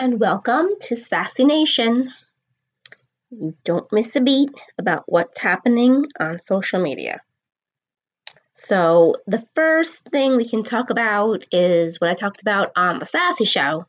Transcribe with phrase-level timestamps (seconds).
[0.00, 2.10] and welcome to Sassy Nation.
[3.64, 7.20] Don't miss a beat about what's happening on social media.
[8.54, 13.04] So, the first thing we can talk about is what I talked about on the
[13.04, 13.84] Sassy Show,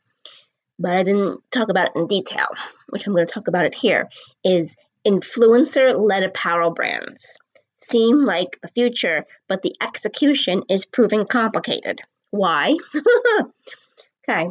[0.78, 2.48] but I didn't talk about it in detail,
[2.90, 4.10] which I'm going to talk about it here,
[4.44, 4.76] is
[5.06, 7.38] influencer led apparel brands.
[7.74, 12.02] Seem like the future, but the execution is proving complicated.
[12.30, 12.76] Why?
[14.28, 14.50] okay,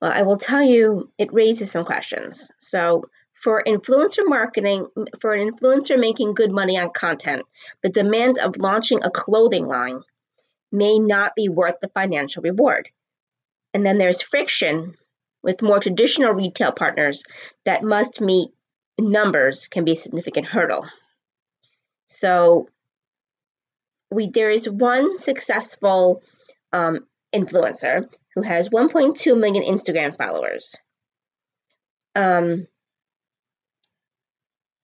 [0.00, 2.50] well, I will tell you, it raises some questions.
[2.58, 3.04] So,
[3.42, 4.86] for influencer marketing,
[5.20, 7.46] for an influencer making good money on content,
[7.82, 10.02] the demand of launching a clothing line
[10.70, 12.90] may not be worth the financial reward.
[13.72, 14.94] And then there's friction
[15.42, 17.24] with more traditional retail partners
[17.64, 18.50] that must meet
[18.98, 20.84] numbers can be a significant hurdle.
[22.08, 22.68] So
[24.10, 26.22] we there is one successful
[26.72, 30.76] um, influencer who has 1.2 million Instagram followers.
[32.14, 32.66] Um,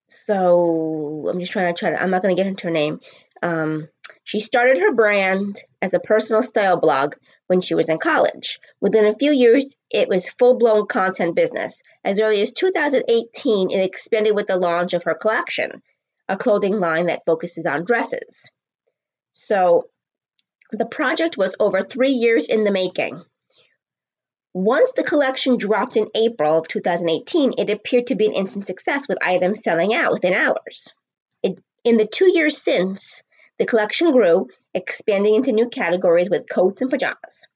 [0.08, 2.00] so I'm just trying to try to.
[2.00, 3.00] I'm not going to get into her name.
[3.42, 3.88] Um,
[4.24, 7.14] she started her brand as a personal style blog
[7.48, 8.58] when she was in college.
[8.80, 11.82] Within a few years, it was full blown content business.
[12.04, 15.82] As early as 2018, it expanded with the launch of her collection,
[16.28, 18.50] a clothing line that focuses on dresses.
[19.32, 19.88] So
[20.72, 23.22] the project was over three years in the making.
[24.52, 29.06] Once the collection dropped in April of 2018, it appeared to be an instant success
[29.06, 30.92] with items selling out within hours.
[31.42, 33.22] It, in the two years since,
[33.58, 37.46] the collection grew, expanding into new categories with coats and pajamas.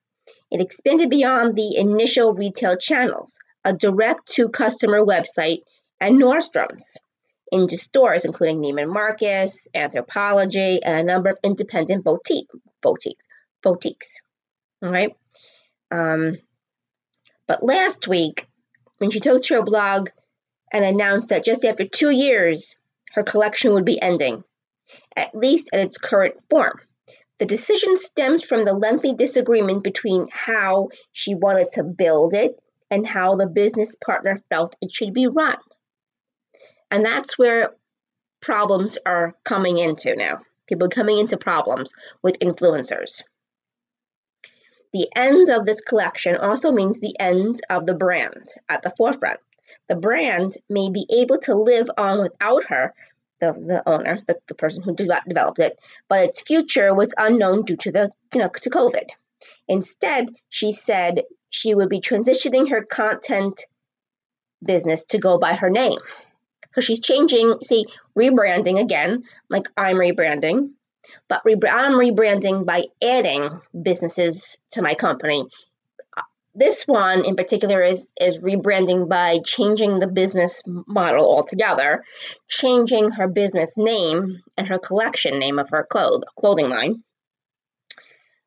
[0.50, 5.62] It expanded beyond the initial retail channels, a direct to customer website,
[6.00, 6.96] and Nordstrom's
[7.52, 12.48] into stores including Neiman Marcus, Anthropologie, and a number of independent boutique,
[12.82, 13.26] boutiques.
[13.62, 14.16] Boutiques.
[14.82, 15.14] All right.
[15.90, 16.36] Um,
[17.46, 18.46] but last week,
[18.98, 20.10] when she took to her blog
[20.72, 22.76] and announced that just after two years,
[23.12, 24.44] her collection would be ending,
[25.16, 26.80] at least at its current form.
[27.38, 32.60] The decision stems from the lengthy disagreement between how she wanted to build it
[32.90, 35.56] and how the business partner felt it should be run.
[36.90, 37.70] And that's where
[38.40, 40.40] problems are coming into now.
[40.70, 41.92] People coming into problems
[42.22, 43.22] with influencers.
[44.92, 49.40] The end of this collection also means the end of the brand at the forefront.
[49.88, 52.94] The brand may be able to live on without her,
[53.40, 55.76] the, the owner, the, the person who de- developed it,
[56.08, 59.10] but its future was unknown due to the you know to COVID.
[59.66, 63.64] Instead, she said she would be transitioning her content
[64.64, 65.98] business to go by her name.
[66.72, 67.86] So she's changing, see,
[68.16, 70.70] rebranding again, like I'm rebranding.
[71.28, 75.46] But re- I'm rebranding by adding businesses to my company.
[76.16, 76.22] Uh,
[76.54, 82.04] this one in particular is, is rebranding by changing the business model altogether,
[82.48, 87.02] changing her business name and her collection name of her cloth- clothing line.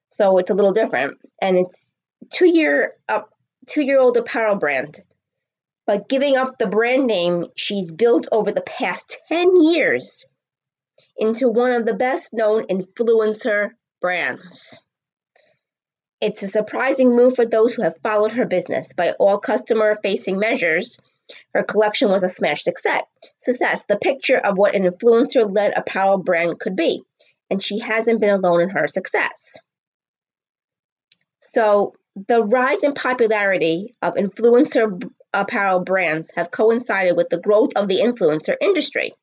[0.08, 1.18] So it's a little different.
[1.42, 1.94] And it's
[2.32, 3.34] two year up
[3.68, 5.00] two year old apparel brand.
[5.86, 10.26] But giving up the brand name she's built over the past 10 years
[11.18, 13.72] into one of the best known influencer
[14.02, 14.80] brands.
[16.22, 18.94] It's a surprising move for those who have followed her business.
[18.94, 20.98] By all customer facing measures,
[21.54, 23.04] her collection was a smash success.
[23.38, 27.04] Success, the picture of what an influencer led apparel brand could be.
[27.50, 29.58] And she hasn't been alone in her success.
[31.40, 31.94] So,
[32.28, 38.00] the rise in popularity of influencer apparel brands have coincided with the growth of the
[38.00, 39.14] influencer industry.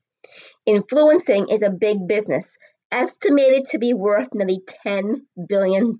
[0.66, 2.58] Influencing is a big business,
[2.90, 5.98] estimated to be worth nearly $10 billion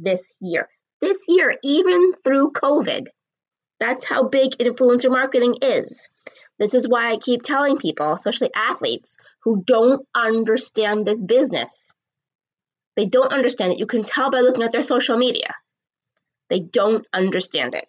[0.00, 0.68] this year.
[1.00, 3.06] This year, even through COVID.
[3.80, 6.08] That's how big influencer marketing is.
[6.58, 11.92] This is why I keep telling people, especially athletes, who don't understand this business.
[12.94, 13.78] They don't understand it.
[13.78, 15.54] You can tell by looking at their social media.
[16.50, 17.88] They don't understand it.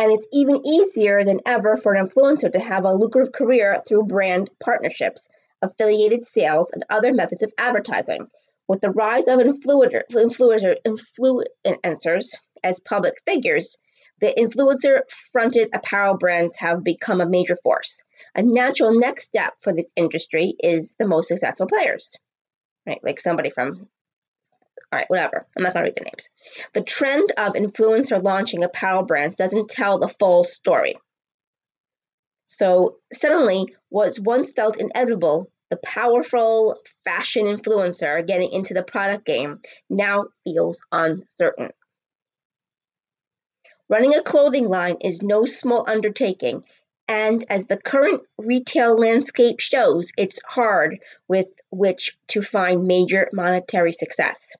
[0.00, 4.04] And it's even easier than ever for an influencer to have a lucrative career through
[4.04, 5.28] brand partnerships,
[5.60, 8.28] affiliated sales, and other methods of advertising.
[8.66, 13.76] With the rise of influencer, influencer, influencers as public figures,
[14.22, 15.00] the influencer
[15.32, 18.02] fronted apparel brands have become a major force.
[18.34, 22.16] A natural next step for this industry is the most successful players,
[22.86, 23.00] right?
[23.02, 23.86] Like somebody from
[24.92, 25.46] all right, whatever.
[25.56, 26.30] I'm not going to read the names.
[26.72, 30.96] The trend of influencer launching apparel brands doesn't tell the full story.
[32.46, 39.60] So, suddenly, what once felt inevitable, the powerful fashion influencer getting into the product game
[39.88, 41.70] now feels uncertain.
[43.88, 46.64] Running a clothing line is no small undertaking,
[47.06, 50.98] and as the current retail landscape shows, it's hard
[51.28, 54.56] with which to find major monetary success.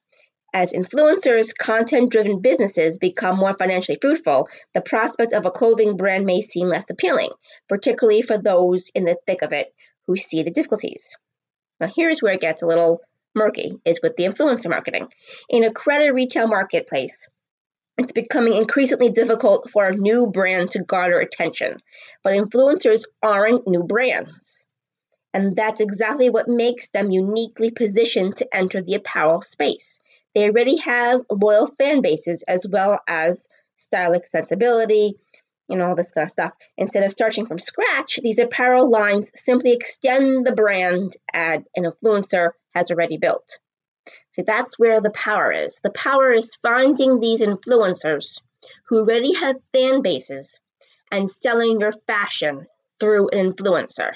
[0.53, 6.27] As influencers, content driven businesses become more financially fruitful, the prospect of a clothing brand
[6.27, 7.31] may seem less appealing,
[7.69, 9.73] particularly for those in the thick of it
[10.07, 11.17] who see the difficulties.
[11.79, 13.01] Now, here's where it gets a little
[13.33, 15.09] murky is with the influencer marketing.
[15.49, 17.29] In a crowded retail marketplace,
[17.97, 21.79] it's becoming increasingly difficult for a new brand to garner attention,
[22.25, 24.67] but influencers aren't new brands.
[25.33, 30.01] And that's exactly what makes them uniquely positioned to enter the apparel space.
[30.35, 35.15] They already have loyal fan bases as well as stylic sensibility,
[35.71, 36.57] and all this kind of stuff.
[36.77, 42.51] Instead of starting from scratch, these apparel lines simply extend the brand ad an influencer
[42.75, 43.59] has already built.
[44.33, 45.81] See, that's where the power is.
[45.81, 48.41] The power is finding these influencers
[48.89, 50.59] who already have fan bases
[51.11, 52.67] and selling your fashion
[52.99, 54.13] through an influencer.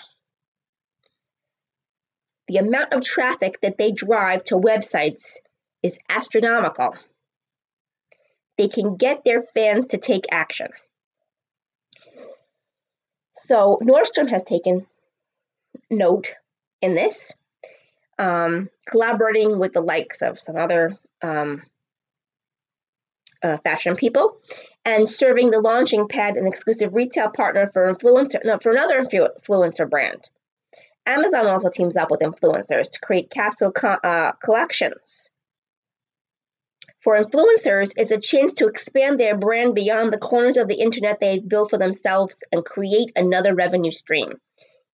[2.49, 5.37] The amount of traffic that they drive to websites
[5.85, 6.97] is astronomical.
[8.57, 10.69] They can get their fans to take action.
[13.33, 14.87] So Nordstrom has taken
[15.91, 16.33] note
[16.81, 17.33] in this,
[18.19, 21.63] um, collaborating with the likes of some other um,
[23.43, 24.39] uh, fashion people,
[24.87, 29.91] and serving the launching pad an exclusive retail partner for influencer no, for another influencer
[29.91, 30.31] brand.
[31.05, 35.31] Amazon also teams up with influencers to create capsule co- uh, collections
[37.05, 41.21] for influencers, it's a chance to expand their brand beyond the corners of the internet
[41.21, 44.33] they've built for themselves and create another revenue stream.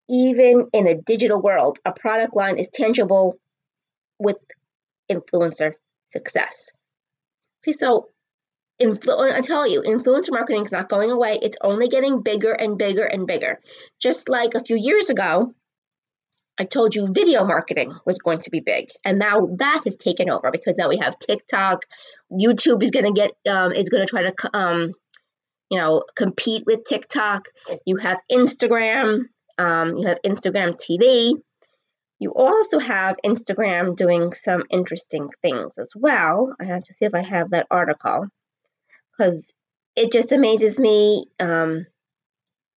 [0.09, 3.39] Even in a digital world, a product line is tangible
[4.19, 4.39] with
[5.09, 5.75] influencer
[6.07, 6.73] success.
[7.63, 8.09] See, so
[8.83, 11.39] influ- I tell you, influencer marketing is not going away.
[11.41, 13.61] It's only getting bigger and bigger and bigger.
[14.01, 15.55] Just like a few years ago,
[16.61, 20.29] I told you video marketing was going to be big, and now that has taken
[20.29, 21.87] over because now we have TikTok,
[22.31, 24.93] YouTube is going to get um, is going to try to um,
[25.71, 27.47] you know compete with TikTok.
[27.87, 29.23] You have Instagram,
[29.57, 31.33] um, you have Instagram TV.
[32.19, 36.55] You also have Instagram doing some interesting things as well.
[36.61, 38.27] I have to see if I have that article
[39.17, 39.55] because
[39.97, 41.87] it just amazes me um,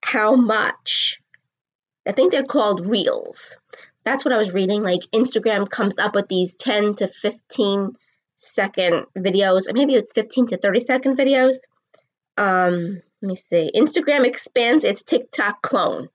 [0.04, 1.18] how much
[2.06, 3.56] I think they're called reels.
[4.04, 4.82] That's what I was reading.
[4.82, 7.96] Like Instagram comes up with these 10 to 15
[8.34, 11.58] second videos, or maybe it's 15 to 30 second videos.
[12.36, 13.70] Um, let me see.
[13.74, 16.08] Instagram expands its TikTok clone.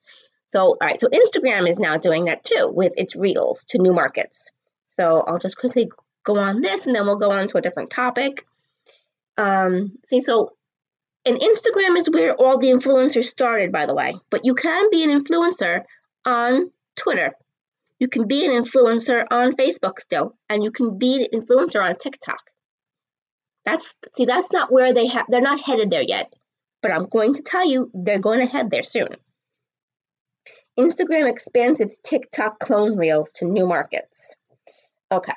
[0.48, 3.94] So, all right, so Instagram is now doing that too with its reels to new
[3.94, 4.52] markets.
[4.86, 5.90] So I'll just quickly
[6.24, 8.46] go on this and then we'll go on to a different topic.
[9.38, 10.57] Um, see, so
[11.28, 14.16] and Instagram is where all the influencers started, by the way.
[14.30, 15.84] But you can be an influencer
[16.26, 17.34] on Twitter.
[18.00, 21.98] You can be an influencer on Facebook still, and you can be an influencer on
[21.98, 22.40] TikTok.
[23.66, 25.26] That's see, that's not where they have.
[25.28, 26.34] They're not headed there yet.
[26.82, 29.10] But I'm going to tell you, they're going to head there soon.
[30.80, 34.36] Instagram expands its TikTok clone reels to new markets.
[35.12, 35.34] Okay.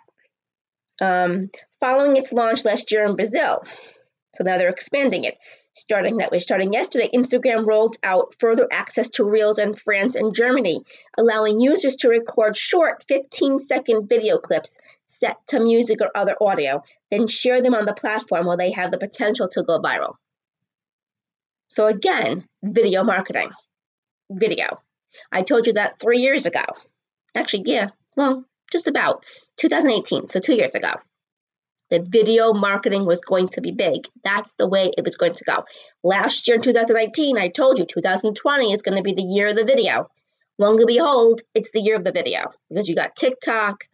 [1.01, 1.51] Um,
[1.81, 3.63] following its launch last year in Brazil,
[4.35, 5.39] so now they're expanding it.
[5.81, 10.35] Starting that way, starting yesterday, Instagram rolled out further access to Reels in France and
[10.35, 10.85] Germany,
[11.17, 16.83] allowing users to record short 15 second video clips set to music or other audio,
[17.11, 20.17] then share them on the platform where they have the potential to go viral.
[21.69, 23.49] So, again, video marketing.
[24.31, 24.83] Video.
[25.33, 26.65] I told you that three years ago.
[27.35, 29.25] Actually, yeah, well, just about
[29.57, 30.93] 2018, so two years ago
[31.91, 34.07] that video marketing was going to be big.
[34.23, 35.65] That's the way it was going to go.
[36.03, 39.57] Last year in 2019, I told you 2020 is going to be the year of
[39.57, 40.09] the video.
[40.59, 43.85] Long and behold, it's the year of the video because you got TikTok,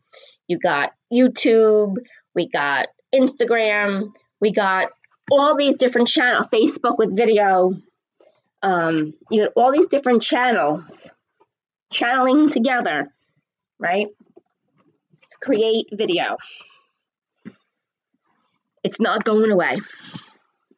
[0.48, 1.96] you got YouTube,
[2.34, 4.88] we got Instagram, we got
[5.30, 7.72] all these different channels, Facebook with video,
[8.62, 11.10] um, you got all these different channels
[11.92, 13.12] channeling together,
[13.78, 14.06] right?
[15.30, 16.36] To create video.
[18.86, 19.78] It's not going away.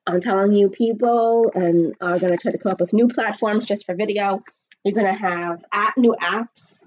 [0.07, 3.67] I'm telling you, people and are going to try to come up with new platforms
[3.67, 4.43] just for video.
[4.83, 6.87] You're going to have app, new apps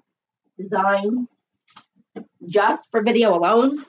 [0.58, 1.28] designed
[2.48, 3.86] just for video alone.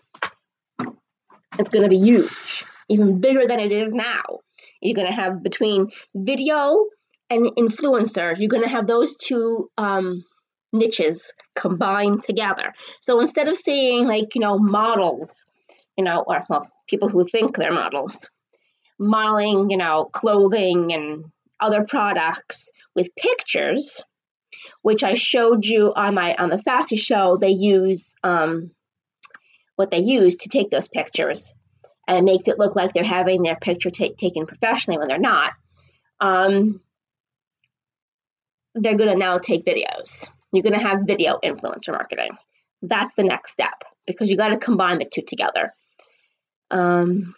[1.59, 4.41] It's going to be huge, even bigger than it is now.
[4.83, 6.85] You're going to have between video
[7.31, 10.23] and influencer, you're going to have those two um,
[10.71, 12.75] niches combined together.
[13.01, 15.47] So instead of seeing like, you know, models
[15.97, 18.29] you know, or well, people who think they're models.
[18.99, 21.25] modeling, you know, clothing and
[21.61, 24.03] other products with pictures,
[24.83, 27.37] which I showed you on my on the Sassy show.
[27.37, 28.71] They use um,
[29.77, 31.55] what they use to take those pictures,
[32.07, 35.53] and it makes it look like they're having their picture taken professionally when they're not.
[36.21, 36.81] Um,
[38.75, 40.29] they're going to now take videos.
[40.53, 42.37] You're going to have video influencer marketing.
[42.81, 45.71] That's the next step because you got to combine the two together.
[46.73, 47.35] Um,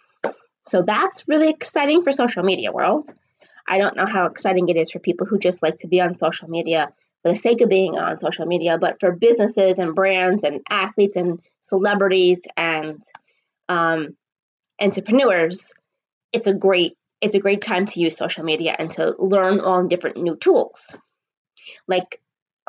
[0.67, 3.09] so that's really exciting for social media world.
[3.67, 6.13] I don't know how exciting it is for people who just like to be on
[6.13, 6.87] social media
[7.21, 11.15] for the sake of being on social media, but for businesses and brands and athletes
[11.15, 13.03] and celebrities and
[13.67, 14.15] um,
[14.79, 15.73] entrepreneurs,
[16.31, 19.83] it's a great it's a great time to use social media and to learn all
[19.85, 20.95] different new tools.
[21.87, 22.21] Like,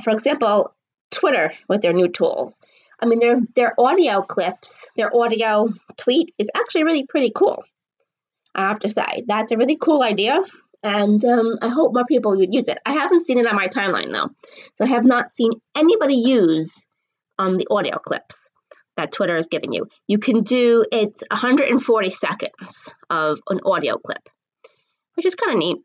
[0.02, 0.75] for example,
[1.11, 2.58] Twitter with their new tools.
[3.00, 7.62] I mean, their their audio clips, their audio tweet is actually really pretty cool.
[8.55, 10.41] I have to say that's a really cool idea,
[10.83, 12.79] and um, I hope more people would use it.
[12.87, 14.31] I haven't seen it on my timeline though,
[14.75, 16.87] so I have not seen anybody use
[17.38, 18.50] um, the audio clips
[18.97, 19.88] that Twitter is giving you.
[20.07, 24.26] You can do it's 140 seconds of an audio clip,
[25.15, 25.79] which is kind of neat.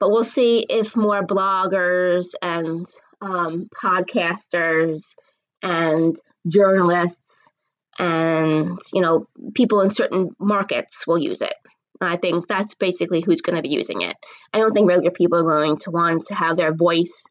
[0.00, 2.86] But we'll see if more bloggers and
[3.20, 5.14] um, podcasters
[5.62, 7.50] and journalists
[7.98, 11.54] and you know people in certain markets will use it.
[12.00, 14.16] I think that's basically who's going to be using it.
[14.52, 17.24] I don't think regular people are going to want to have their voice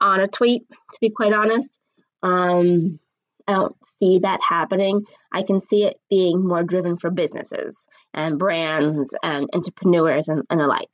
[0.00, 0.62] on a tweet.
[0.68, 1.78] To be quite honest,
[2.22, 2.98] um,
[3.46, 5.04] I don't see that happening.
[5.32, 10.60] I can see it being more driven for businesses and brands and entrepreneurs and, and
[10.60, 10.90] alike.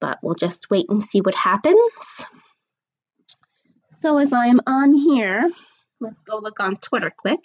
[0.00, 1.78] But we'll just wait and see what happens.
[3.90, 5.50] So as I am on here,
[6.00, 7.40] let's go look on Twitter quick.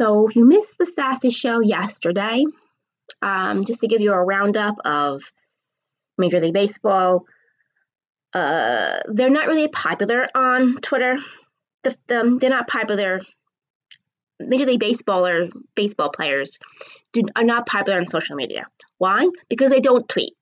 [0.00, 2.44] So if you missed the Sassy show yesterday,
[3.20, 5.22] um, just to give you a roundup of
[6.18, 7.24] Major League Baseball,
[8.32, 11.18] uh, they're not really popular on Twitter.
[11.84, 13.20] The, the, they're not popular.
[14.40, 16.58] Major League Baseball or baseball players
[17.12, 18.66] do, are not popular on social media.
[18.98, 19.28] Why?
[19.48, 20.34] Because they don't tweet.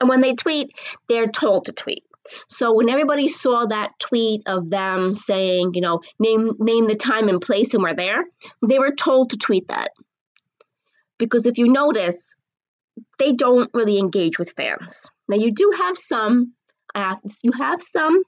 [0.00, 0.72] And when they tweet,
[1.08, 2.04] they're told to tweet.
[2.48, 7.28] So when everybody saw that tweet of them saying, you know, name name the time
[7.28, 8.24] and place and we're there,
[8.66, 9.90] they were told to tweet that.
[11.18, 12.36] Because if you notice,
[13.18, 15.06] they don't really engage with fans.
[15.28, 16.54] Now you do have some,
[16.94, 18.22] uh, you have some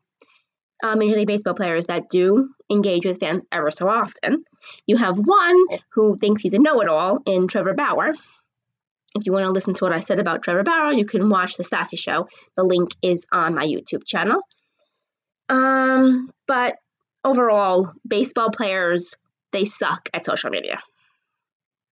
[0.83, 4.45] uh, Major League Baseball players that do engage with fans ever so often.
[4.87, 5.57] You have one
[5.95, 8.13] who thinks he's a know-it-all in Trevor Bauer,
[9.15, 11.57] if you want to listen to what I said about Trevor Bauer, you can watch
[11.57, 12.29] the Sassy Show.
[12.57, 14.41] The link is on my YouTube channel.
[15.49, 16.77] Um, but
[17.25, 19.15] overall, baseball players
[19.53, 20.79] they suck at social media.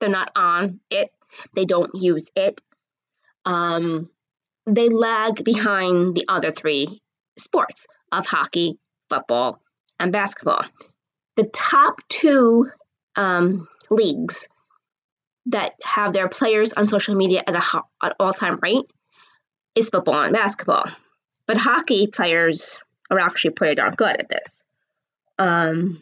[0.00, 1.10] They're not on it.
[1.54, 2.60] They don't use it.
[3.44, 4.08] Um,
[4.66, 7.02] they lag behind the other three
[7.38, 9.60] sports of hockey, football,
[9.98, 10.64] and basketball.
[11.36, 12.70] The top two
[13.16, 14.48] um, leagues
[15.46, 18.86] that have their players on social media at a at all time rate
[19.74, 20.86] is football and basketball.
[21.46, 22.78] But hockey players
[23.10, 24.64] are actually pretty darn good at this.
[25.38, 26.00] Um,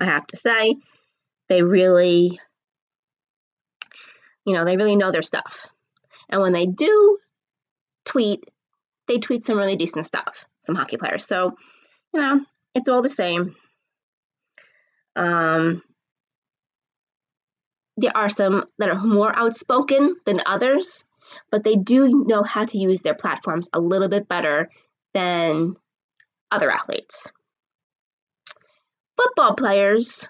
[0.00, 0.76] I have to say,
[1.48, 2.38] they really,
[4.44, 5.68] you know, they really know their stuff.
[6.28, 7.18] And when they do
[8.04, 8.44] tweet,
[9.06, 11.24] they tweet some really decent stuff, some hockey players.
[11.26, 11.52] So,
[12.12, 12.40] you know,
[12.74, 13.54] it's all the same.
[15.14, 15.82] Um,
[17.96, 21.04] there are some that are more outspoken than others,
[21.50, 24.68] but they do know how to use their platforms a little bit better
[25.12, 25.76] than
[26.50, 27.30] other athletes.
[29.16, 30.28] Football players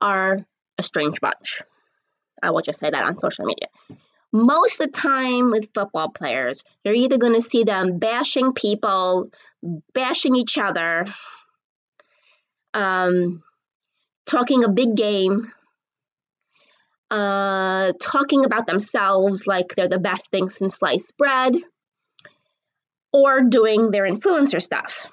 [0.00, 0.44] are
[0.78, 1.62] a strange bunch.
[2.42, 3.68] I will just say that on social media.
[4.32, 9.30] Most of the time with football players, you're either going to see them bashing people,
[9.92, 11.06] bashing each other,
[12.72, 13.42] um,
[14.26, 15.52] talking a big game,
[17.10, 21.56] uh, talking about themselves like they're the best thing since sliced bread,
[23.12, 25.06] or doing their influencer stuff.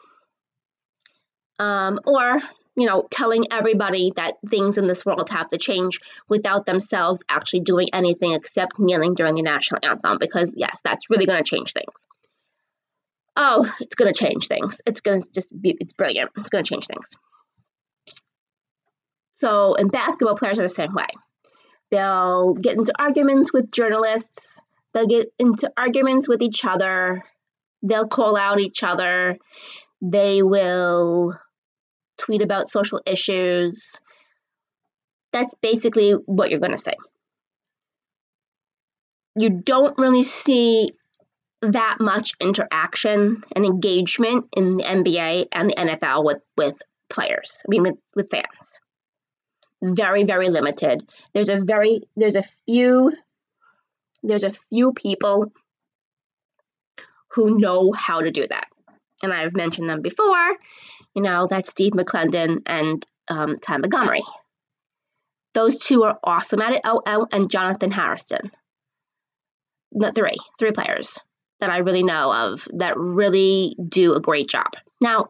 [1.59, 2.39] Um, or,
[2.75, 5.99] you know, telling everybody that things in this world have to change
[6.29, 11.25] without themselves actually doing anything except kneeling during the national anthem, because, yes, that's really
[11.25, 12.05] going to change things.
[13.35, 14.81] Oh, it's going to change things.
[14.85, 16.29] It's going to just be, it's brilliant.
[16.37, 17.09] It's going to change things.
[19.33, 21.07] So, and basketball players are the same way.
[21.91, 24.61] They'll get into arguments with journalists.
[24.93, 27.23] They'll get into arguments with each other.
[27.83, 29.37] They'll call out each other.
[30.01, 31.37] They will
[32.17, 33.99] tweet about social issues.
[35.31, 36.93] That's basically what you're going to say.
[39.37, 40.91] you don't really see
[41.61, 46.77] that much interaction and engagement in the NBA and the NFL with, with
[47.09, 48.79] players, I mean, with, with fans.
[49.81, 51.07] Very, very limited.
[51.33, 53.11] There's a very, there's a few,
[54.23, 55.51] there's a few people
[57.31, 58.67] who know how to do that.
[59.21, 60.55] And I've mentioned them before.
[61.15, 64.23] You know, that's Steve McLendon and um, Ty Montgomery.
[65.53, 66.81] Those two are awesome at it.
[66.83, 68.51] Oh, oh, and Jonathan Harrison.
[69.91, 71.19] The three, three players
[71.59, 74.73] that I really know of that really do a great job.
[75.01, 75.29] Now,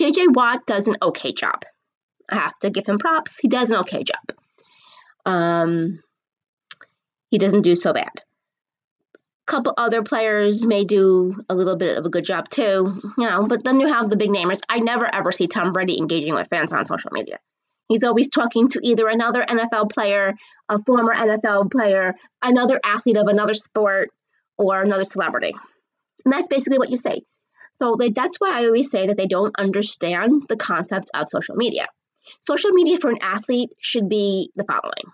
[0.00, 1.62] JJ Watt does an okay job.
[2.30, 3.38] I have to give him props.
[3.38, 4.36] He does an okay job.
[5.24, 6.00] Um,
[7.30, 8.12] he doesn't do so bad.
[9.14, 13.28] A couple other players may do a little bit of a good job too, you
[13.28, 14.60] know, but then you have the big namers.
[14.68, 17.38] I never ever see Tom Brady engaging with fans on social media.
[17.88, 20.34] He's always talking to either another NFL player,
[20.68, 24.10] a former NFL player, another athlete of another sport,
[24.58, 25.52] or another celebrity.
[26.24, 27.22] And that's basically what you say.
[27.74, 31.86] So that's why I always say that they don't understand the concept of social media.
[32.40, 35.12] Social media for an athlete should be the following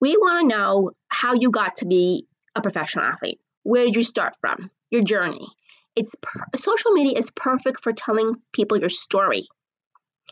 [0.00, 3.40] We want to know how you got to be a professional athlete.
[3.62, 4.70] Where did you start from?
[4.90, 5.46] Your journey.
[5.94, 9.46] It's per- social media is perfect for telling people your story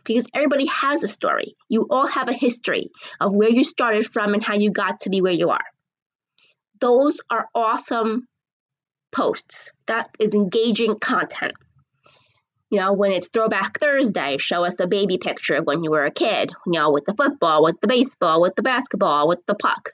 [0.05, 1.57] because everybody has a story.
[1.69, 5.11] You all have a history of where you started from and how you got to
[5.11, 5.65] be where you are.
[6.81, 8.27] Those are awesome
[9.13, 9.71] posts.
[9.87, 11.53] That is engaging content.
[12.71, 16.05] You know, when it's Throwback Thursday, show us a baby picture of when you were
[16.05, 19.57] a kid, you know, with the football, with the baseball, with the basketball, with the
[19.57, 19.91] puck.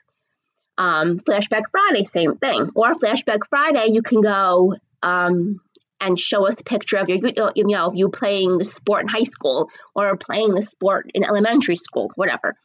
[0.77, 2.69] Um, Flashback Friday, same thing.
[2.75, 5.59] Or Flashback Friday, you can go um,
[5.99, 9.07] and show us a picture of your, you know, of you playing the sport in
[9.07, 12.55] high school or playing the sport in elementary school, whatever.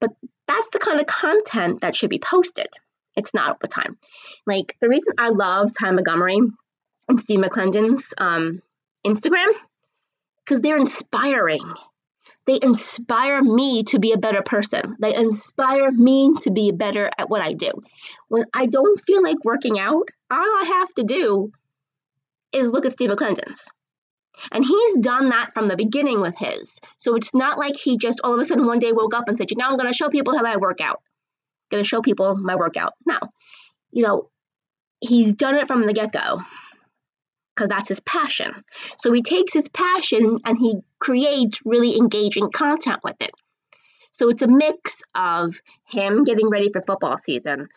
[0.00, 0.10] But
[0.48, 2.68] that's the kind of content that should be posted.
[3.16, 3.98] It's not all the time.
[4.46, 6.38] Like the reason I love Ty Montgomery
[7.08, 8.62] and Steve McLendon's um,
[9.06, 9.52] Instagram,
[10.44, 11.62] because they're inspiring.
[12.46, 14.96] They inspire me to be a better person.
[15.00, 17.70] They inspire me to be better at what I do.
[18.28, 21.52] When I don't feel like working out, all I have to do
[22.52, 23.70] is look at Steve McLendon's.
[24.50, 26.80] And he's done that from the beginning with his.
[26.98, 29.36] So it's not like he just all of a sudden one day woke up and
[29.36, 31.02] said, Now I'm going to show people how I work out
[31.72, 32.92] going to show people my workout.
[33.04, 33.18] Now,
[33.90, 34.30] you know,
[35.00, 36.42] he's done it from the get go
[37.62, 38.64] because that's his passion.
[38.98, 43.30] So he takes his passion and he creates really engaging content with it.
[44.10, 45.54] So it's a mix of
[45.88, 47.68] him getting ready for football season,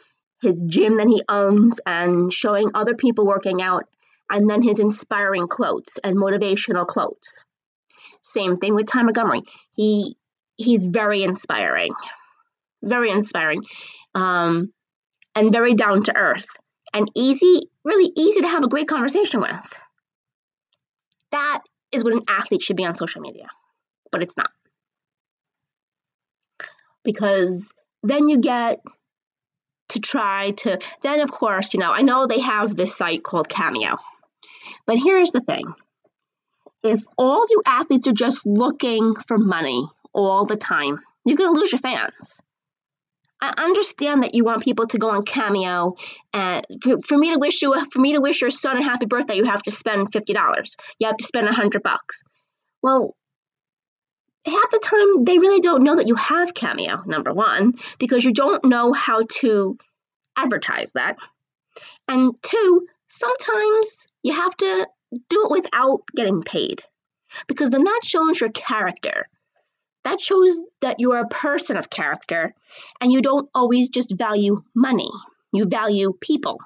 [0.41, 3.83] his gym that he owns, and showing other people working out,
[4.29, 7.43] and then his inspiring quotes and motivational quotes.
[8.21, 9.43] Same thing with Ty Montgomery.
[9.73, 10.17] He
[10.55, 11.93] he's very inspiring
[12.81, 13.63] very inspiring,
[14.13, 14.71] um,
[15.33, 16.45] and very down to earth,
[16.95, 19.79] and easy, really easy to have a great conversation with.
[21.31, 23.47] That is what an athlete should be on social media,
[24.11, 24.49] but it's not.
[27.03, 28.81] Because then you get
[29.89, 33.49] to try to, then of course, you know, I know they have this site called
[33.49, 33.97] Cameo,
[34.85, 35.73] but here's the thing
[36.81, 41.59] if all you athletes are just looking for money all the time, you're going to
[41.59, 42.41] lose your fans.
[43.45, 45.95] I understand that you want people to go on Cameo,
[46.33, 49.05] and for, for me to wish you for me to wish your son a happy
[49.05, 50.75] birthday, you have to spend fifty dollars.
[50.99, 52.23] You have to spend a hundred bucks.
[52.81, 53.15] Well,
[54.45, 57.03] half the time they really don't know that you have Cameo.
[57.05, 59.77] Number one, because you don't know how to
[60.35, 61.17] advertise that,
[62.07, 64.87] and two, sometimes you have to
[65.29, 66.83] do it without getting paid,
[67.47, 69.27] because then that shows your character
[70.05, 72.53] that shows that you are a person of character
[73.01, 75.09] and you don't always just value money,
[75.51, 76.59] you value people.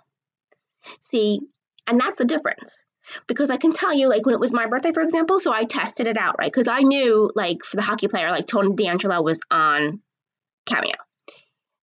[1.01, 1.41] See,
[1.87, 2.85] and that's the difference.
[3.27, 5.63] Because I can tell you, like when it was my birthday, for example, so I
[5.63, 6.51] tested it out, right?
[6.51, 10.01] Because I knew, like, for the hockey player, like Tony DeAngelo was on
[10.67, 10.93] Cameo.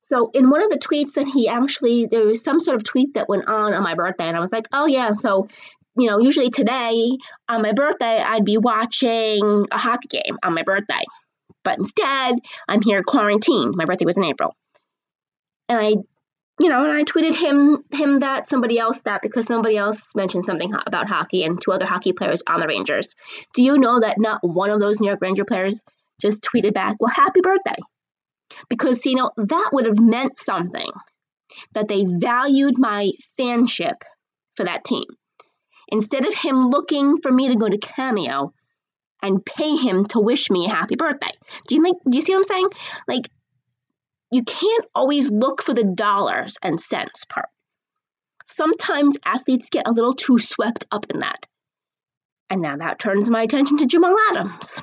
[0.03, 3.15] So in one of the tweets that he actually, there was some sort of tweet
[3.15, 5.49] that went on on my birthday, and I was like, oh yeah, so
[5.99, 7.17] you know, usually today
[7.49, 11.03] on my birthday, I'd be watching a hockey game on my birthday.
[11.67, 12.37] But instead,
[12.69, 13.75] I'm here quarantined.
[13.75, 14.55] My birthday was in April.
[15.69, 15.89] And I,
[16.61, 20.45] you know, and I tweeted him him that, somebody else that, because somebody else mentioned
[20.45, 23.17] something about hockey and two other hockey players on the Rangers.
[23.53, 25.83] Do you know that not one of those New York Ranger players
[26.23, 27.83] just tweeted back, well, happy birthday?
[28.69, 30.91] Because, you know, that would have meant something
[31.73, 34.03] that they valued my fanship
[34.55, 35.07] for that team.
[35.89, 38.53] Instead of him looking for me to go to Cameo,
[39.23, 41.33] and pay him to wish me a happy birthday.
[41.67, 42.69] Do you think do you see what I'm saying?
[43.09, 43.29] Like
[44.31, 47.49] you can't always look for the dollars and cents part.
[48.45, 51.47] Sometimes athletes get a little too swept up in that.
[52.49, 54.81] And now that turns my attention to Jamal Adams,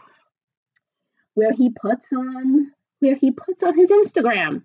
[1.34, 4.64] where he puts on where he puts on his Instagram.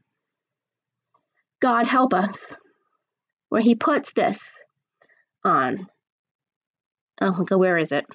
[1.60, 2.56] God help us.
[3.48, 4.38] Where he puts this
[5.44, 5.88] on.
[7.20, 8.06] Oh, where is it?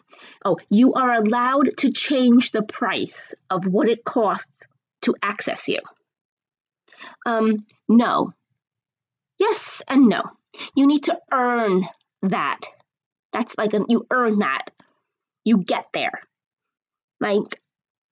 [0.46, 4.64] Oh, you are allowed to change the price of what it costs
[5.02, 5.80] to access you.
[7.26, 8.32] Um, no.
[9.38, 10.24] Yes and no.
[10.76, 11.88] You need to earn
[12.22, 12.62] that.
[13.34, 14.70] That's like you earn that.
[15.44, 16.22] You get there.
[17.20, 17.60] Like,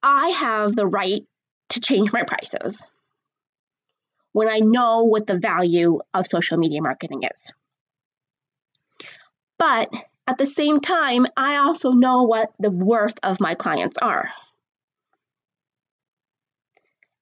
[0.03, 1.23] I have the right
[1.69, 2.85] to change my prices
[4.33, 7.51] when I know what the value of social media marketing is.
[9.57, 9.89] But
[10.27, 14.29] at the same time, I also know what the worth of my clients are.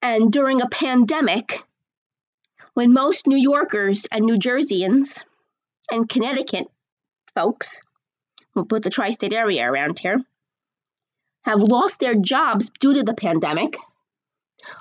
[0.02, 1.64] And during a pandemic,
[2.74, 5.24] when most New Yorkers and New Jerseyans
[5.90, 6.68] and Connecticut
[7.36, 7.82] folks,
[8.54, 10.22] we'll put the tri state area around here,
[11.44, 13.78] have lost their jobs due to the pandemic,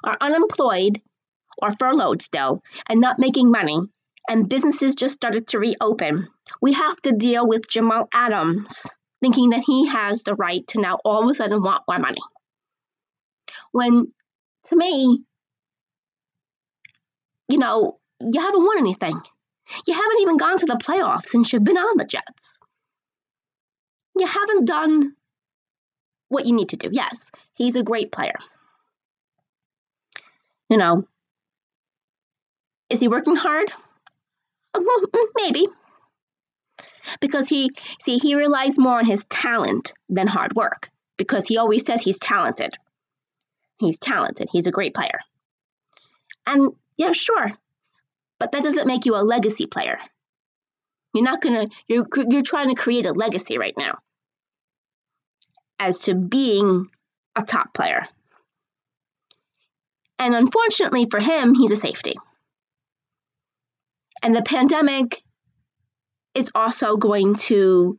[0.04, 1.00] are unemployed
[1.61, 3.81] or furloughed still, and not making money,
[4.28, 6.28] and businesses just started to reopen,
[6.60, 8.86] we have to deal with Jamal Adams
[9.20, 12.18] thinking that he has the right to now all of a sudden want more money.
[13.72, 14.08] When
[14.66, 15.24] to me,
[17.48, 19.20] you know, you haven't won anything.
[19.86, 22.58] You haven't even gone to the playoffs since you've been on the Jets.
[24.18, 25.14] You haven't done
[26.28, 26.88] what you need to do.
[26.90, 28.36] Yes, he's a great player.
[30.68, 31.06] You know,
[32.90, 33.72] is he working hard?
[35.36, 35.68] Maybe.
[37.20, 41.84] Because he, see, he relies more on his talent than hard work because he always
[41.84, 42.74] says he's talented.
[43.78, 44.48] He's talented.
[44.50, 45.18] He's a great player.
[46.46, 47.52] And yeah, sure.
[48.38, 49.98] But that doesn't make you a legacy player.
[51.14, 53.98] You're not to, you're, you're trying to create a legacy right now
[55.80, 56.88] as to being
[57.36, 58.06] a top player.
[60.18, 62.16] And unfortunately for him, he's a safety.
[64.22, 65.22] And the pandemic
[66.35, 67.98] is also going to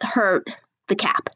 [0.00, 0.46] hurt
[0.88, 1.30] the cap.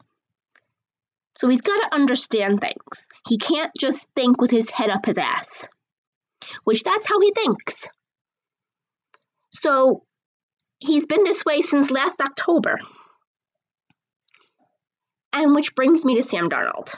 [1.38, 3.08] So he's got to understand things.
[3.26, 5.68] He can't just think with his head up his ass,
[6.64, 7.88] which that's how he thinks.
[9.50, 10.04] So
[10.78, 12.78] he's been this way since last October.
[15.32, 16.94] And which brings me to Sam Darnold,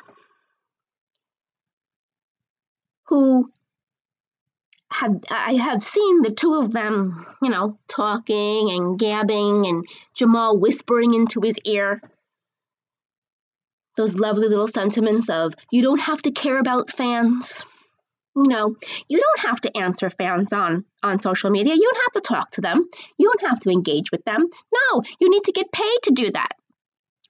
[3.09, 3.51] who
[4.91, 10.59] had I have seen the two of them, you know, talking and gabbing and Jamal
[10.59, 12.01] whispering into his ear
[14.01, 17.65] those lovely little sentiments of you don't have to care about fans.
[18.35, 18.77] You know,
[19.09, 21.75] you don't have to answer fans on on social media.
[21.75, 22.89] You don't have to talk to them.
[23.19, 24.49] You don't have to engage with them.
[24.73, 26.49] No, you need to get paid to do that.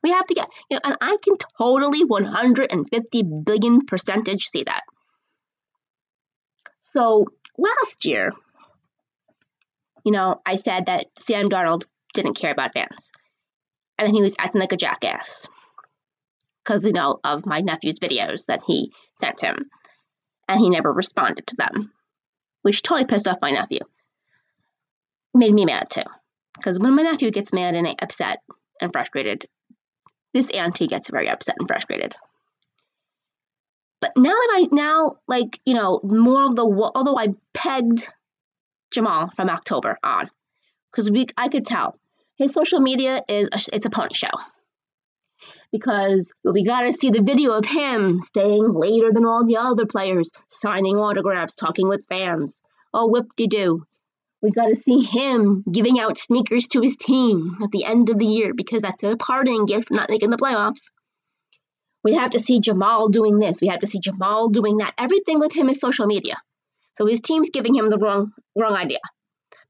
[0.03, 4.83] We have to get, you know, and I can totally 150 billion percentage see that.
[6.93, 7.27] So
[7.59, 8.33] last year,
[10.05, 11.85] you know, I said that Sam Darnold
[12.15, 13.13] didn't care about fans.
[13.99, 15.47] And then he was acting like a jackass
[16.65, 19.71] because, you know, of my nephew's videos that he sent him.
[20.49, 21.93] And he never responded to them,
[22.63, 23.81] which totally pissed off my nephew.
[25.33, 26.03] Made me mad too.
[26.57, 28.41] Because when my nephew gets mad and upset
[28.81, 29.47] and frustrated,
[30.35, 32.17] this auntie gets very upset and frustrated.
[34.01, 38.09] But now that I now like you know more of the although I pegged
[38.91, 40.31] Jamal from October on
[40.91, 41.99] because we I could tell
[42.37, 44.31] his social media is a, it's a pony show
[45.73, 49.87] because we got to see the video of him staying later than all the other
[49.87, 52.63] players, signing autographs, talking with fans.
[52.93, 53.81] Oh, whoop de doo.
[54.43, 58.19] We got to see him giving out sneakers to his team at the end of
[58.19, 60.91] the year because that's a parting gift for not making the playoffs.
[62.03, 63.61] We have to see Jamal doing this.
[63.61, 64.95] We have to see Jamal doing that.
[64.97, 66.37] Everything with him is social media.
[66.97, 69.01] So his team's giving him the wrong wrong idea.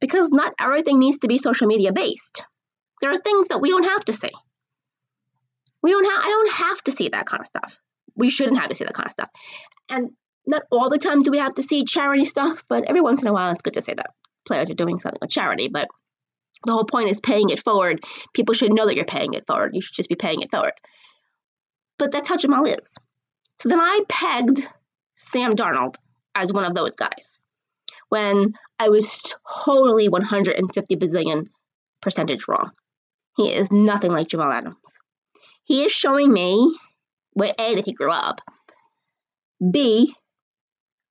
[0.01, 2.45] Because not everything needs to be social media based.
[3.01, 4.31] There are things that we don't have to see.
[5.83, 7.79] We don't have I don't have to see that kind of stuff.
[8.14, 9.31] We shouldn't have to see that kind of stuff.
[9.88, 10.11] And
[10.47, 13.29] not all the time do we have to see charity stuff, but every once in
[13.29, 14.11] a while it's good to say that
[14.47, 15.69] players are doing something with charity.
[15.69, 15.88] But
[16.64, 18.05] the whole point is paying it forward.
[18.35, 19.75] People should know that you're paying it forward.
[19.75, 20.75] You should just be paying it forward.
[22.01, 22.97] But that's how Jamal is.
[23.59, 24.67] So then I pegged
[25.15, 25.97] Sam Darnold
[26.35, 27.41] as one of those guys
[28.09, 29.35] when I was
[29.65, 31.49] totally 150 bazillion
[32.01, 32.71] percentage wrong.
[33.37, 34.99] He is nothing like Jamal Adams.
[35.65, 36.75] He is showing me,
[37.35, 38.41] where A, that he grew up,
[39.71, 40.15] B,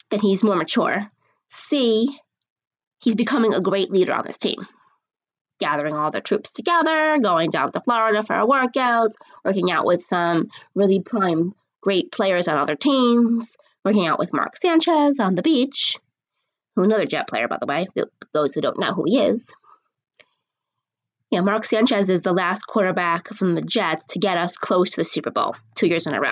[0.09, 1.07] that he's more mature.
[1.47, 2.19] C,
[2.99, 4.65] he's becoming a great leader on this team.
[5.59, 9.11] Gathering all the troops together, going down to Florida for a workout,
[9.43, 14.57] working out with some really prime great players on other teams, working out with Mark
[14.57, 15.97] Sanchez on the beach,
[16.75, 17.87] who another Jet player, by the way,
[18.33, 19.53] those who don't know who he is.
[21.31, 24.97] Yeah, Mark Sanchez is the last quarterback from the Jets to get us close to
[24.97, 26.31] the Super Bowl two years in a row.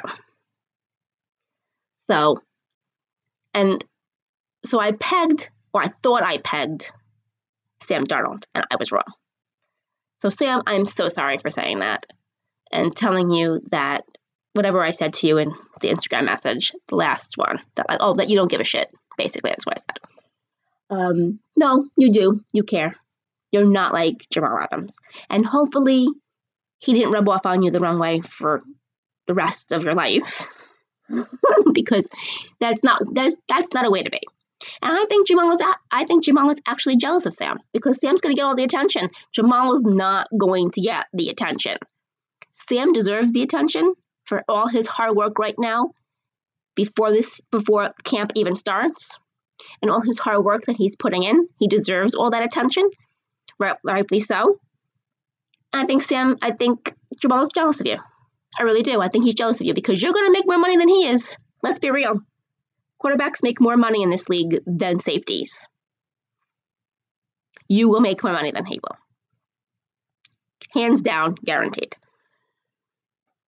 [2.08, 2.42] So,
[3.54, 3.84] and
[4.66, 6.92] so I pegged, or I thought I pegged
[7.82, 9.04] Sam Darnold, and I was wrong.
[10.22, 12.06] So, Sam, I'm so sorry for saying that
[12.72, 14.04] and telling you that
[14.54, 18.16] whatever I said to you in the Instagram message, the last one, that like, oh,
[18.16, 18.92] that you don't give a shit.
[19.18, 20.18] Basically, that's what I said.
[20.90, 22.44] Um, no, you do.
[22.54, 22.96] You care.
[23.52, 24.98] You're not like Jamal Adams,
[25.30, 26.08] and hopefully,
[26.80, 28.62] he didn't rub off on you the wrong way for
[29.26, 30.48] the rest of your life,
[31.74, 32.10] because
[32.60, 34.20] that's not that's that's not a way to be.
[34.82, 38.22] And I think Jamal is I think Jamal is actually jealous of Sam because Sam's
[38.22, 39.10] going to get all the attention.
[39.34, 41.78] Jamal is not going to get the attention.
[42.52, 43.94] Sam deserves the attention
[44.26, 45.92] for all his hard work right now
[46.76, 49.20] before this before camp even starts
[49.82, 51.48] and all his hard work that he's putting in.
[51.60, 52.90] He deserves all that attention,
[53.60, 54.60] right, rightfully so.
[55.74, 57.98] I think Sam, I think Jamal's jealous of you.
[58.60, 59.02] I really do.
[59.02, 61.08] I think he's jealous of you because you're going to make more money than he
[61.08, 61.38] is.
[61.62, 62.22] Let's be real.
[63.04, 65.68] Quarterbacks make more money in this league than safeties.
[67.68, 68.98] You will make more money than he will.
[70.74, 71.96] Hands down, guaranteed.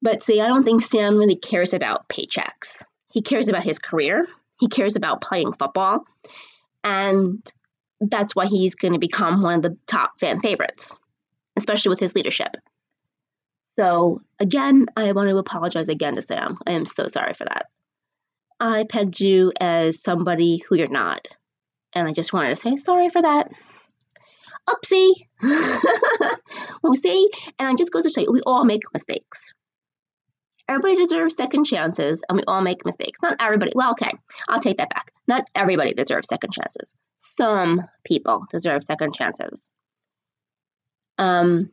[0.01, 2.83] But see, I don't think Sam really cares about paychecks.
[3.12, 4.27] He cares about his career.
[4.59, 6.05] He cares about playing football.
[6.83, 7.45] And
[7.99, 10.97] that's why he's going to become one of the top fan favorites,
[11.57, 12.55] especially with his leadership.
[13.77, 16.57] So, again, I want to apologize again to Sam.
[16.65, 17.67] I am so sorry for that.
[18.60, 21.28] I pegged you as somebody who you're not.
[21.93, 23.50] And I just wanted to say sorry for that.
[24.67, 25.13] Oopsie!
[27.02, 29.54] see, and I just go to show you, we all make mistakes.
[30.67, 33.19] Everybody deserves second chances, and we all make mistakes.
[33.24, 33.72] Not everybody.
[33.74, 34.12] Well, okay,
[34.48, 35.12] I'll take that back.
[35.28, 36.93] Not everybody deserves second chances.
[37.38, 39.62] Some people deserve second chances.
[41.17, 41.72] Um,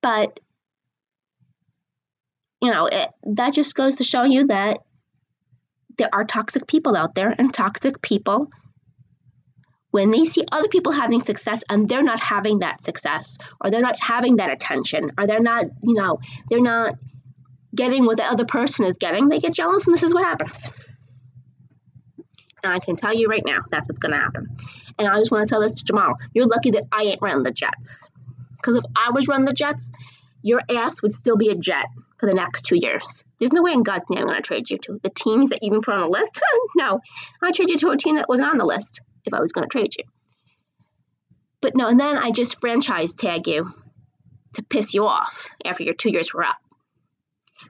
[0.00, 0.38] but
[2.60, 4.78] you know, it, that just goes to show you that
[6.02, 8.50] there are toxic people out there, and toxic people,
[9.92, 13.80] when they see other people having success and they're not having that success, or they're
[13.80, 16.18] not having that attention, or they're not, you know,
[16.50, 16.94] they're not
[17.76, 20.68] getting what the other person is getting, they get jealous, and this is what happens.
[22.64, 24.56] And I can tell you right now, that's what's going to happen.
[24.98, 27.44] And I just want to tell this to Jamal you're lucky that I ain't running
[27.44, 28.08] the Jets.
[28.56, 29.92] Because if I was running the Jets,
[30.42, 31.86] your ass would still be a Jet
[32.22, 33.24] for the next two years.
[33.40, 35.58] There's no way in God's name I'm going to trade you to the teams that
[35.60, 36.40] you've been put on the list.
[36.76, 37.00] no,
[37.42, 39.68] I'd trade you to a team that wasn't on the list if I was going
[39.68, 40.04] to trade you.
[41.60, 43.74] But no, and then I just franchise tag you
[44.52, 46.58] to piss you off after your two years were up.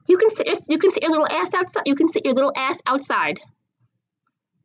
[0.06, 1.84] You can sit your, you can sit your little ass outside.
[1.86, 3.40] You can sit your little ass outside.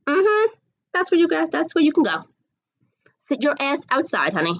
[0.06, 0.54] Mm-hmm.
[0.94, 1.48] That's where you guys.
[1.48, 2.24] That's where you can go.
[3.30, 4.60] Sit your ass outside, honey.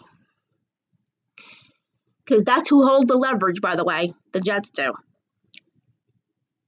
[2.24, 4.14] Because that's who holds the leverage, by the way.
[4.32, 4.94] The Jets do.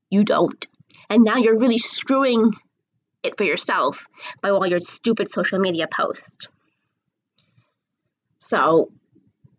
[0.10, 0.66] You don't.
[1.10, 2.52] And now you're really screwing
[3.24, 4.08] it for yourself
[4.42, 6.48] by all your stupid social media posts.
[8.38, 8.92] So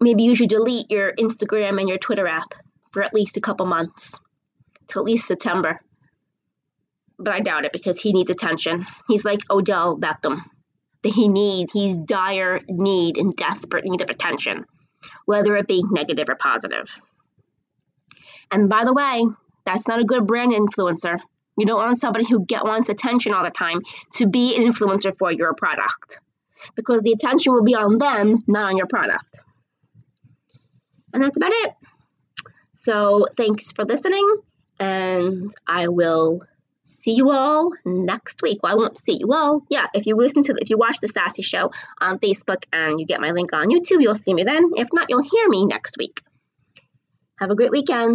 [0.01, 2.55] maybe you should delete your Instagram and your Twitter app
[2.91, 4.19] for at least a couple months
[4.89, 5.81] till at least September.
[7.19, 8.87] But I doubt it because he needs attention.
[9.07, 10.43] He's like Odell Beckham.
[11.03, 14.67] That he need, he's dire need and desperate need of attention,
[15.25, 16.95] whether it be negative or positive.
[18.51, 19.25] And by the way,
[19.71, 21.19] that's not a good brand influencer.
[21.57, 23.81] You don't want somebody who get wants attention all the time
[24.15, 26.19] to be an influencer for your product.
[26.75, 29.41] Because the attention will be on them, not on your product.
[31.13, 31.75] And that's about it.
[32.73, 34.27] So thanks for listening
[34.79, 36.43] and I will
[36.83, 38.63] see you all next week.
[38.63, 39.63] Well, I won't see you all.
[39.69, 43.07] Yeah, if you listen to, if you watch the Sassy Show on Facebook and you
[43.07, 44.71] get my link on YouTube, you'll see me then.
[44.77, 46.23] If not, you'll hear me next week.
[47.39, 48.09] Have a great weekend.